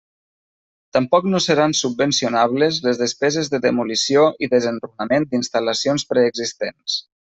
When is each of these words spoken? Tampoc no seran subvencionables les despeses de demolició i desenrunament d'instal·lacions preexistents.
Tampoc 0.97 1.27
no 1.33 1.41
seran 1.47 1.75
subvencionables 1.81 2.81
les 2.87 3.03
despeses 3.03 3.53
de 3.55 3.63
demolició 3.69 4.27
i 4.49 4.53
desenrunament 4.57 5.31
d'instal·lacions 5.33 6.13
preexistents. 6.15 7.03